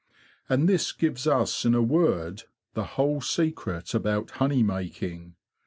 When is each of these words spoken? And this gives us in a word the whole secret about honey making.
And 0.49 0.67
this 0.67 0.93
gives 0.93 1.27
us 1.27 1.63
in 1.63 1.75
a 1.75 1.83
word 1.83 2.45
the 2.73 2.83
whole 2.97 3.21
secret 3.21 3.93
about 3.93 4.31
honey 4.31 4.63
making. 4.63 5.35